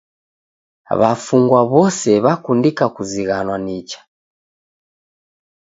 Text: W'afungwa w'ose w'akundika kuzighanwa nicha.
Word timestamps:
W'afungwa 0.99 1.59
w'ose 1.71 2.11
w'akundika 2.23 2.85
kuzighanwa 2.95 3.57
nicha. 3.65 3.99